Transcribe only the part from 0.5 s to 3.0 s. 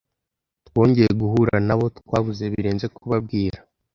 Twongeye guhura nabo, twabuze birenze